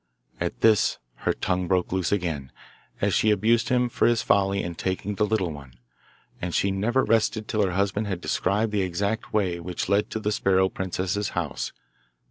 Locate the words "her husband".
7.63-8.07